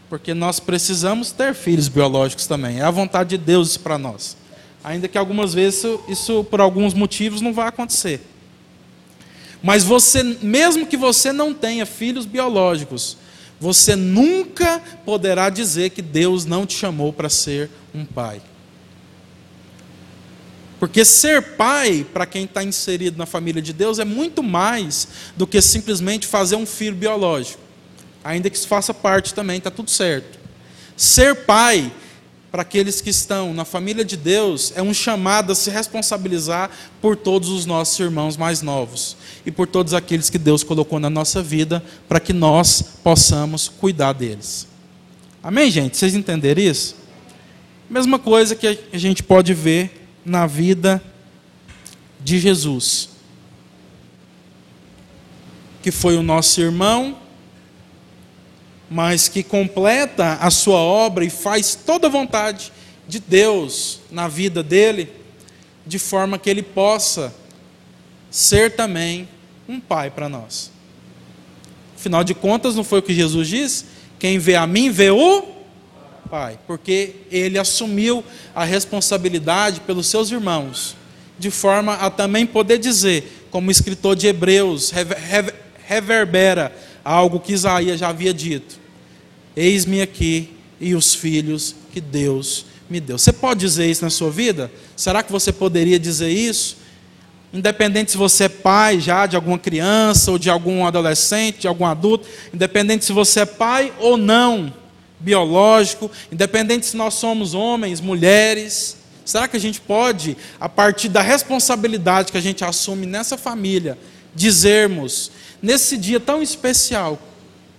Porque 0.09 0.33
nós 0.33 0.61
precisamos 0.61 1.33
ter 1.33 1.53
filhos 1.53 1.89
biológicos 1.89 2.47
também. 2.47 2.79
É 2.79 2.83
a 2.83 2.89
vontade 2.89 3.31
de 3.31 3.37
Deus 3.37 3.75
para 3.75 3.97
nós. 3.97 4.37
Ainda 4.81 5.09
que 5.09 5.17
algumas 5.17 5.53
vezes 5.53 5.79
isso, 5.79 5.99
isso, 6.07 6.43
por 6.45 6.61
alguns 6.61 6.93
motivos, 6.93 7.41
não 7.41 7.51
vai 7.51 7.67
acontecer. 7.67 8.21
Mas 9.61 9.83
você, 9.83 10.23
mesmo 10.23 10.87
que 10.87 10.95
você 10.95 11.33
não 11.33 11.53
tenha 11.53 11.85
filhos 11.85 12.25
biológicos, 12.25 13.17
você 13.59 13.93
nunca 13.93 14.81
poderá 15.03 15.49
dizer 15.49 15.89
que 15.89 16.01
Deus 16.01 16.45
não 16.45 16.65
te 16.65 16.77
chamou 16.77 17.11
para 17.11 17.27
ser 17.27 17.69
um 17.93 18.05
pai. 18.05 18.41
Porque 20.79 21.03
ser 21.03 21.55
pai, 21.55 22.05
para 22.13 22.25
quem 22.25 22.45
está 22.45 22.63
inserido 22.63 23.17
na 23.17 23.25
família 23.25 23.61
de 23.61 23.73
Deus, 23.73 23.99
é 23.99 24.05
muito 24.05 24.43
mais 24.43 25.07
do 25.35 25.47
que 25.47 25.61
simplesmente 25.61 26.27
fazer 26.27 26.55
um 26.55 26.65
filho 26.65 26.95
biológico 26.95 27.67
ainda 28.27 28.49
que 28.49 28.57
isso 28.57 28.67
faça 28.67 28.93
parte 28.93 29.33
também, 29.33 29.57
está 29.57 29.71
tudo 29.71 29.89
certo. 29.89 30.37
Ser 30.97 31.33
pai 31.45 31.91
para 32.51 32.61
aqueles 32.61 32.99
que 32.99 33.09
estão 33.09 33.53
na 33.53 33.63
família 33.63 34.03
de 34.03 34.17
Deus 34.17 34.73
é 34.75 34.81
um 34.81 34.93
chamado 34.93 35.51
a 35.51 35.55
se 35.55 35.69
responsabilizar 35.69 36.69
por 37.01 37.15
todos 37.15 37.49
os 37.49 37.65
nossos 37.65 37.97
irmãos 37.99 38.35
mais 38.35 38.61
novos 38.61 39.15
e 39.45 39.51
por 39.51 39.65
todos 39.67 39.93
aqueles 39.93 40.29
que 40.29 40.37
Deus 40.37 40.63
colocou 40.63 40.99
na 40.99 41.09
nossa 41.09 41.41
vida 41.41 41.83
para 42.07 42.19
que 42.19 42.33
nós 42.33 42.81
possamos 43.03 43.69
cuidar 43.69 44.13
deles. 44.13 44.67
Amém, 45.41 45.71
gente? 45.71 45.95
Vocês 45.95 46.13
entenderam 46.13 46.61
isso? 46.61 46.95
Mesma 47.89 48.19
coisa 48.19 48.55
que 48.55 48.67
a 48.91 48.97
gente 48.97 49.23
pode 49.23 49.53
ver 49.53 49.96
na 50.27 50.45
vida 50.45 51.01
de 52.19 52.37
Jesus, 52.37 53.09
que 55.81 55.89
foi 55.89 56.15
o 56.17 56.21
nosso 56.21 56.61
irmão 56.61 57.17
mas 58.89 59.27
que 59.27 59.43
completa 59.43 60.33
a 60.35 60.49
sua 60.49 60.77
obra 60.77 61.25
e 61.25 61.29
faz 61.29 61.75
toda 61.75 62.07
a 62.07 62.09
vontade 62.09 62.71
de 63.07 63.19
Deus 63.19 64.01
na 64.11 64.27
vida 64.27 64.63
dele, 64.63 65.09
de 65.85 65.99
forma 65.99 66.37
que 66.37 66.49
ele 66.49 66.63
possa 66.63 67.33
ser 68.29 68.75
também 68.75 69.27
um 69.67 69.79
pai 69.79 70.09
para 70.09 70.29
nós. 70.29 70.71
Afinal 71.95 72.23
de 72.23 72.33
contas, 72.33 72.75
não 72.75 72.83
foi 72.83 72.99
o 72.99 73.03
que 73.03 73.13
Jesus 73.13 73.47
disse? 73.47 73.85
Quem 74.19 74.37
vê 74.37 74.55
a 74.55 74.65
mim, 74.65 74.89
vê 74.89 75.09
o 75.09 75.43
Pai, 76.29 76.59
porque 76.67 77.15
ele 77.31 77.57
assumiu 77.57 78.23
a 78.53 78.63
responsabilidade 78.63 79.81
pelos 79.81 80.07
seus 80.07 80.29
irmãos, 80.29 80.95
de 81.39 81.49
forma 81.49 81.93
a 81.93 82.09
também 82.09 82.45
poder 82.45 82.77
dizer, 82.77 83.47
como 83.49 83.71
escritor 83.71 84.15
de 84.15 84.27
Hebreus 84.27 84.91
reverbera 85.85 86.75
algo 87.03 87.39
que 87.39 87.53
Isaías 87.53 87.99
já 87.99 88.09
havia 88.09 88.33
dito: 88.33 88.79
Eis-me 89.55 90.01
aqui 90.01 90.53
e 90.79 90.93
os 90.93 91.15
filhos 91.15 91.75
que 91.93 92.01
Deus 92.01 92.65
me 92.89 92.99
deu. 92.99 93.17
Você 93.17 93.31
pode 93.33 93.61
dizer 93.61 93.89
isso 93.89 94.03
na 94.03 94.09
sua 94.09 94.29
vida? 94.29 94.71
Será 94.95 95.23
que 95.23 95.31
você 95.31 95.51
poderia 95.51 95.99
dizer 95.99 96.29
isso? 96.29 96.77
Independente 97.53 98.11
se 98.11 98.17
você 98.17 98.43
é 98.45 98.49
pai 98.49 98.99
já 98.99 99.25
de 99.25 99.35
alguma 99.35 99.57
criança 99.57 100.31
ou 100.31 100.37
de 100.37 100.49
algum 100.49 100.85
adolescente, 100.85 101.61
de 101.61 101.67
algum 101.67 101.85
adulto, 101.85 102.27
independente 102.53 103.05
se 103.05 103.13
você 103.13 103.41
é 103.41 103.45
pai 103.45 103.93
ou 103.99 104.17
não, 104.17 104.73
biológico, 105.19 106.11
independente 106.31 106.85
se 106.85 106.97
nós 106.97 107.15
somos 107.15 107.53
homens, 107.53 107.99
mulheres, 107.99 108.97
será 109.25 109.47
que 109.47 109.57
a 109.57 109.59
gente 109.59 109.81
pode, 109.81 110.37
a 110.59 110.69
partir 110.69 111.09
da 111.09 111.21
responsabilidade 111.21 112.31
que 112.31 112.37
a 112.37 112.41
gente 112.41 112.63
assume 112.63 113.05
nessa 113.05 113.37
família, 113.37 113.97
dizermos 114.33 115.31
nesse 115.61 115.97
dia 115.97 116.19
tão 116.19 116.41
especial, 116.41 117.19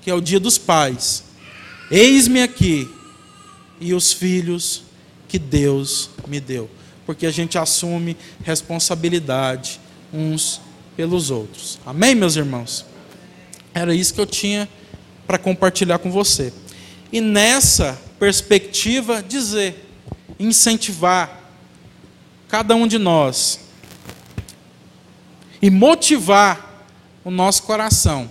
que 0.02 0.11
é 0.11 0.14
o 0.14 0.21
dia 0.21 0.40
dos 0.40 0.59
pais: 0.59 1.25
Eis-me 1.90 2.42
aqui 2.42 2.88
e 3.80 3.95
os 3.95 4.12
filhos 4.12 4.83
que 5.28 5.38
Deus 5.38 6.11
me 6.26 6.40
deu. 6.40 6.68
Porque 7.07 7.26
a 7.26 7.30
gente 7.30 7.57
assume 7.57 8.16
responsabilidade 8.45 9.80
uns 10.12 10.61
pelos 10.97 11.30
outros. 11.30 11.78
Amém, 11.87 12.14
meus 12.14 12.37
irmãos? 12.37 12.85
Era 13.73 13.95
isso 13.95 14.12
que 14.12 14.21
eu 14.21 14.26
tinha 14.26 14.68
para 15.26 15.38
compartilhar 15.38 15.99
com 15.99 16.11
você. 16.11 16.52
E 17.12 17.21
nessa 17.21 17.99
perspectiva, 18.19 19.23
dizer, 19.23 19.88
incentivar 20.38 21.41
cada 22.49 22.75
um 22.75 22.87
de 22.87 22.99
nós 22.99 23.61
e 25.61 25.71
motivar 25.71 26.87
o 27.25 27.30
nosso 27.30 27.63
coração 27.65 28.30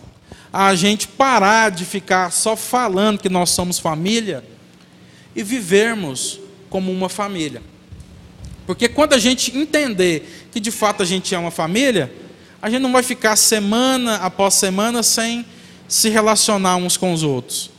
a 0.52 0.74
gente 0.74 1.08
parar 1.08 1.70
de 1.70 1.86
ficar 1.86 2.32
só 2.32 2.56
falando 2.56 3.20
que 3.20 3.30
nós 3.30 3.52
somos 3.52 3.78
família 3.78 4.44
e 5.36 5.44
vivermos 5.44 6.40
como 6.70 6.92
uma 6.92 7.10
família. 7.10 7.62
Porque 8.66 8.88
quando 8.88 9.14
a 9.14 9.20
gente 9.20 9.56
entender 9.56 10.50
que 10.52 10.60
de 10.60 10.72
fato 10.72 11.04
a 11.04 11.06
gente 11.06 11.34
é 11.36 11.38
uma 11.38 11.52
família, 11.52 12.12
a 12.60 12.70
gente 12.70 12.82
não 12.82 12.92
vai 12.92 13.04
ficar 13.04 13.36
semana 13.36 14.16
após 14.16 14.56
semana 14.56 15.04
sem 15.04 15.46
se 15.88 16.10
relacionar 16.10 16.76
uns 16.78 16.98
com 16.98 17.14
os 17.14 17.24
outros. 17.24 17.70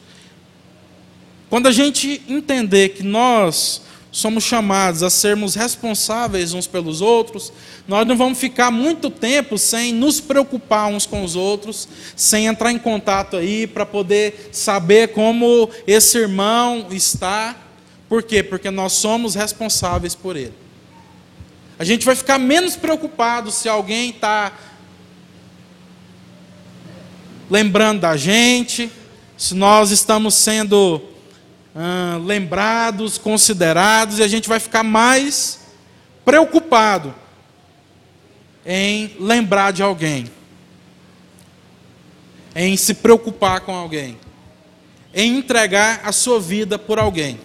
Quando 1.49 1.67
a 1.67 1.73
gente 1.73 2.21
entender 2.29 2.91
que 2.91 3.03
nós 3.03 3.83
somos 4.11 4.45
chamados 4.45 5.03
a 5.03 5.11
sermos 5.11 5.55
responsáveis 5.55 6.53
uns 6.53 6.67
pelos 6.67 7.01
outros, 7.01 7.53
nós 7.87 8.07
não 8.07 8.17
vamos 8.17 8.39
ficar 8.39 8.71
muito 8.71 9.11
tempo 9.11 9.57
sem 9.57 9.93
nos 9.93 10.21
preocupar 10.21 10.89
uns 10.89 11.07
com 11.07 11.25
os 11.25 11.37
outros, 11.37 11.89
sem 12.15 12.47
entrar 12.47 12.71
em 12.71 12.79
contato 12.79 13.37
aí 13.37 13.67
para 13.67 13.87
poder 13.87 14.51
saber 14.53 15.09
como 15.09 15.71
esse 15.87 16.19
irmão 16.19 16.87
está. 16.91 17.57
Por 18.09 18.23
quê? 18.23 18.43
Porque 18.43 18.71
nós 18.71 18.95
somos 18.95 19.35
responsáveis 19.35 20.15
por 20.15 20.37
ele. 20.37 20.55
A 21.79 21.85
gente 21.85 22.05
vai 22.05 22.15
ficar 22.15 22.39
menos 22.39 22.77
preocupado 22.77 23.51
se 23.51 23.69
alguém 23.69 24.11
está 24.11 24.53
lembrando 27.49 28.01
da 28.01 28.17
gente, 28.17 28.91
se 29.37 29.55
nós 29.55 29.91
estamos 29.91 30.35
sendo 30.35 31.01
ah, 31.75 32.19
lembrados, 32.25 33.19
considerados, 33.19 34.19
e 34.19 34.23
a 34.23 34.29
gente 34.29 34.49
vai 34.49 34.61
ficar 34.61 34.83
mais 34.83 35.61
preocupado 36.25 37.15
em 38.67 39.17
lembrar 39.19 39.73
de 39.73 39.83
alguém, 39.83 40.31
em 42.55 42.77
se 42.77 42.95
preocupar 42.95 43.61
com 43.61 43.75
alguém, 43.75 44.19
em 45.15 45.39
entregar 45.39 46.01
a 46.05 46.13
sua 46.13 46.39
vida 46.39 46.79
por 46.79 46.99
alguém, 46.99 47.41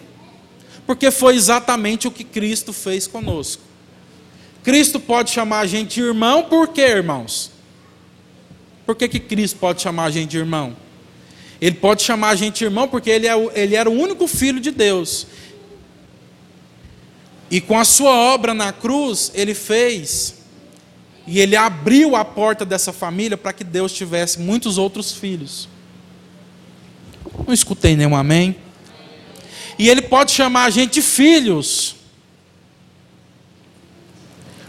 porque 0.86 1.10
foi 1.10 1.34
exatamente 1.34 2.06
o 2.06 2.10
que 2.10 2.24
Cristo 2.24 2.72
fez 2.72 3.06
conosco. 3.06 3.62
Cristo 4.62 4.98
pode 4.98 5.30
chamar 5.30 5.60
a 5.60 5.66
gente 5.66 5.94
de 5.94 6.02
irmão, 6.02 6.44
por 6.44 6.68
quê, 6.68 6.82
irmãos? 6.82 7.50
Por 8.84 8.94
que, 8.94 9.08
que 9.08 9.20
Cristo 9.20 9.58
pode 9.58 9.80
chamar 9.80 10.04
a 10.04 10.10
gente 10.10 10.30
de 10.30 10.38
irmão? 10.38 10.76
Ele 11.60 11.76
pode 11.76 12.02
chamar 12.02 12.30
a 12.30 12.34
gente 12.34 12.64
irmão 12.64 12.88
porque 12.88 13.10
ele, 13.10 13.26
é, 13.26 13.34
ele 13.54 13.74
era 13.74 13.88
o 13.88 13.92
único 13.92 14.26
filho 14.26 14.60
de 14.60 14.70
Deus. 14.70 15.26
E 17.50 17.60
com 17.60 17.78
a 17.78 17.84
sua 17.84 18.12
obra 18.12 18.52
na 18.54 18.72
cruz, 18.72 19.30
ele 19.34 19.54
fez 19.54 20.34
e 21.26 21.40
ele 21.40 21.56
abriu 21.56 22.16
a 22.16 22.24
porta 22.24 22.64
dessa 22.64 22.92
família 22.92 23.36
para 23.36 23.52
que 23.52 23.64
Deus 23.64 23.92
tivesse 23.92 24.40
muitos 24.40 24.76
outros 24.76 25.12
filhos. 25.12 25.68
Não 27.46 27.54
escutei 27.54 27.96
nenhum 27.96 28.14
amém. 28.14 28.56
E 29.78 29.88
ele 29.88 30.02
pode 30.02 30.32
chamar 30.32 30.64
a 30.64 30.70
gente 30.70 30.94
de 30.94 31.02
filhos. 31.02 31.96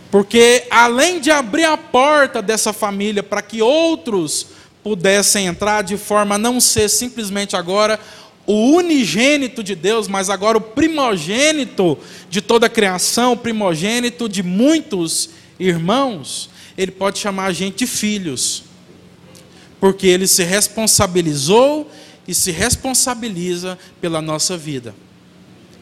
Porque 0.09 0.65
além 0.69 1.19
de 1.19 1.29
abrir 1.29 1.65
a 1.65 1.77
porta 1.77 2.41
dessa 2.41 2.71
família 2.71 3.21
para 3.21 3.41
que 3.41 3.61
outros 3.61 4.47
pudessem 4.85 5.47
entrar 5.47 5.81
de 5.81 5.97
forma 5.97 6.35
a 6.35 6.37
não 6.37 6.61
ser 6.61 6.87
simplesmente 6.89 7.55
agora 7.55 7.99
o 8.45 8.75
unigênito 8.75 9.63
de 9.63 9.73
Deus, 9.73 10.07
mas 10.07 10.29
agora 10.29 10.59
o 10.59 10.61
primogênito 10.61 11.97
de 12.29 12.39
toda 12.39 12.67
a 12.67 12.69
criação, 12.69 13.33
o 13.33 13.37
primogênito 13.37 14.29
de 14.29 14.43
muitos 14.43 15.31
irmãos, 15.59 16.51
ele 16.77 16.91
pode 16.91 17.17
chamar 17.17 17.45
a 17.45 17.51
gente 17.51 17.77
de 17.77 17.87
filhos, 17.87 18.65
porque 19.79 20.05
ele 20.05 20.27
se 20.27 20.43
responsabilizou 20.43 21.89
e 22.27 22.35
se 22.35 22.51
responsabiliza 22.51 23.79
pela 23.99 24.21
nossa 24.21 24.55
vida. 24.55 24.93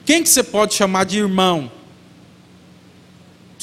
Quem 0.05 0.23
que 0.23 0.29
você 0.29 0.43
pode 0.43 0.75
chamar 0.75 1.03
de 1.03 1.17
irmão? 1.17 1.69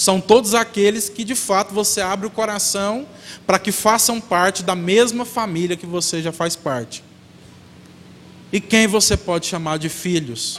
São 0.00 0.18
todos 0.18 0.54
aqueles 0.54 1.10
que 1.10 1.22
de 1.22 1.34
fato 1.34 1.74
você 1.74 2.00
abre 2.00 2.26
o 2.26 2.30
coração 2.30 3.06
para 3.46 3.58
que 3.58 3.70
façam 3.70 4.18
parte 4.18 4.62
da 4.62 4.74
mesma 4.74 5.26
família 5.26 5.76
que 5.76 5.84
você 5.84 6.22
já 6.22 6.32
faz 6.32 6.56
parte. 6.56 7.04
E 8.50 8.62
quem 8.62 8.86
você 8.86 9.14
pode 9.14 9.46
chamar 9.46 9.78
de 9.78 9.90
filhos? 9.90 10.58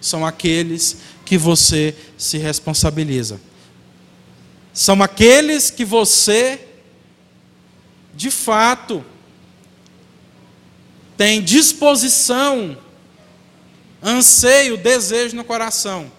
São 0.00 0.24
aqueles 0.24 0.96
que 1.26 1.36
você 1.36 1.94
se 2.16 2.38
responsabiliza. 2.38 3.38
São 4.72 5.02
aqueles 5.02 5.70
que 5.70 5.84
você, 5.84 6.66
de 8.14 8.30
fato, 8.30 9.04
tem 11.18 11.42
disposição, 11.42 12.78
anseio, 14.02 14.78
desejo 14.78 15.36
no 15.36 15.44
coração 15.44 16.10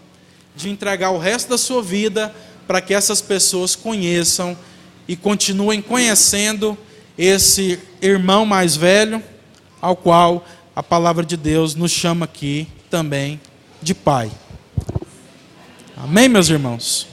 de 0.56 0.69
entregar 0.69 1.12
o 1.12 1.17
resto 1.17 1.50
da 1.50 1.58
sua 1.58 1.82
vida 1.82 2.32
para 2.71 2.79
que 2.79 2.93
essas 2.93 3.19
pessoas 3.19 3.75
conheçam 3.75 4.57
e 5.05 5.13
continuem 5.13 5.81
conhecendo 5.81 6.77
esse 7.17 7.77
irmão 8.01 8.45
mais 8.45 8.77
velho, 8.77 9.21
ao 9.81 9.93
qual 9.93 10.45
a 10.73 10.81
palavra 10.81 11.25
de 11.25 11.36
Deus 11.36 11.75
nos 11.75 11.91
chama 11.91 12.23
aqui 12.23 12.65
também 12.89 13.41
de 13.81 13.93
pai. 13.93 14.31
Amém, 15.97 16.29
meus 16.29 16.47
irmãos? 16.47 17.10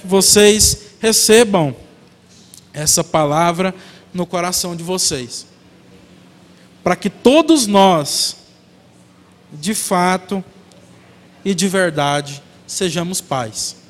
Que 0.00 0.06
vocês 0.06 0.94
recebam 0.98 1.76
essa 2.72 3.04
palavra 3.04 3.74
no 4.10 4.24
coração 4.24 4.74
de 4.74 4.82
vocês, 4.82 5.46
para 6.82 6.96
que 6.96 7.10
todos 7.10 7.66
nós, 7.66 8.36
de 9.52 9.74
fato, 9.74 10.42
e 11.44 11.54
de 11.54 11.68
verdade 11.68 12.42
sejamos 12.66 13.20
pais. 13.20 13.83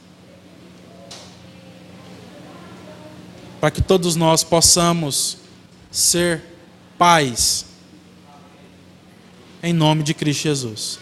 Para 3.65 3.71
que 3.71 3.81
todos 3.81 4.15
nós 4.15 4.45
possamos 4.45 5.39
ser 5.91 6.43
pais 6.99 7.65
em 9.63 9.73
nome 9.73 10.03
de 10.03 10.13
Cristo 10.13 10.43
Jesus. 10.43 10.99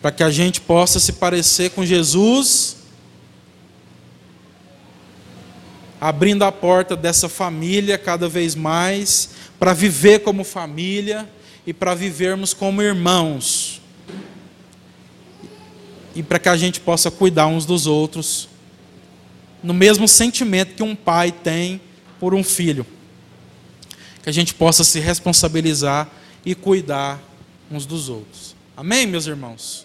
Para 0.00 0.10
que 0.10 0.22
a 0.22 0.30
gente 0.30 0.58
possa 0.58 0.98
se 0.98 1.12
parecer 1.12 1.72
com 1.72 1.84
Jesus, 1.84 2.78
abrindo 6.00 6.44
a 6.44 6.50
porta 6.50 6.96
dessa 6.96 7.28
família 7.28 7.98
cada 7.98 8.26
vez 8.26 8.54
mais, 8.54 9.32
para 9.58 9.74
viver 9.74 10.20
como 10.20 10.44
família 10.44 11.28
e 11.66 11.74
para 11.74 11.94
vivermos 11.94 12.54
como 12.54 12.80
irmãos. 12.80 13.82
E 16.14 16.22
para 16.22 16.38
que 16.38 16.48
a 16.48 16.56
gente 16.56 16.80
possa 16.80 17.10
cuidar 17.10 17.48
uns 17.48 17.66
dos 17.66 17.86
outros, 17.86 18.48
no 19.66 19.74
mesmo 19.74 20.06
sentimento 20.06 20.76
que 20.76 20.82
um 20.82 20.94
pai 20.94 21.32
tem 21.32 21.80
por 22.20 22.34
um 22.34 22.44
filho. 22.44 22.86
Que 24.22 24.30
a 24.30 24.32
gente 24.32 24.54
possa 24.54 24.84
se 24.84 25.00
responsabilizar 25.00 26.08
e 26.44 26.54
cuidar 26.54 27.20
uns 27.68 27.84
dos 27.84 28.08
outros. 28.08 28.54
Amém, 28.76 29.08
meus 29.08 29.26
irmãos? 29.26 29.84